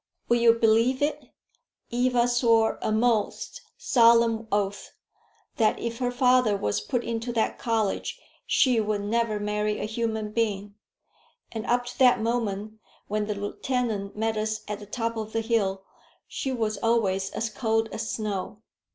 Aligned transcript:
Will 0.29 0.37
you 0.37 0.53
believe 0.53 1.03
it? 1.03 1.27
Eva 1.91 2.27
swore 2.27 2.79
a 2.81 2.91
most 2.91 3.61
solemn 3.77 4.47
oath, 4.51 4.93
that 5.57 5.77
if 5.77 5.99
her 5.99 6.09
father 6.11 6.57
was 6.57 6.81
put 6.81 7.03
into 7.03 7.31
that 7.33 7.59
college 7.59 8.19
she 8.47 8.79
would 8.79 9.01
never 9.01 9.39
marry 9.39 9.79
a 9.79 9.83
human 9.85 10.31
being. 10.31 10.73
And 11.51 11.67
up 11.67 11.85
to 11.85 11.99
that 11.99 12.19
moment 12.19 12.79
when 13.09 13.27
the 13.27 13.35
lieutenant 13.35 14.15
met 14.17 14.37
us 14.37 14.61
at 14.67 14.79
the 14.79 14.87
top 14.87 15.17
of 15.17 15.33
the 15.33 15.41
hill, 15.41 15.83
she 16.27 16.51
was 16.51 16.79
always 16.79 17.29
as 17.29 17.51
cold 17.51 17.87
as 17.91 18.09
snow." 18.09 18.63